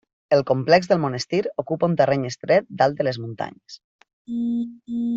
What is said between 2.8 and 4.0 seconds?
dalt de les muntanyes.